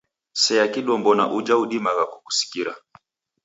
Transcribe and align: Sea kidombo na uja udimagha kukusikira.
Sea 0.33 0.67
kidombo 0.67 1.15
na 1.15 1.27
uja 1.33 1.57
udimagha 1.57 2.05
kukusikira. 2.05 2.75